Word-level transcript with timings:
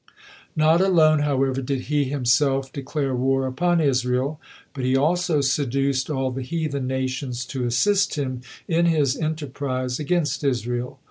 Not 0.55 0.81
alone, 0.81 1.19
however, 1.19 1.61
did 1.61 1.81
he 1.81 2.05
himself 2.05 2.73
declare 2.73 3.15
war 3.15 3.45
upon 3.45 3.79
Israel, 3.79 4.41
but 4.73 4.83
he 4.83 4.97
also 4.97 5.41
seduced 5.41 6.09
all 6.09 6.31
the 6.31 6.41
heathen 6.41 6.87
nations 6.87 7.45
to 7.45 7.65
assist 7.65 8.15
him 8.15 8.41
in 8.67 8.87
his 8.87 9.15
enterprise 9.15 9.99
against 9.99 10.43
Israel. 10.43 10.99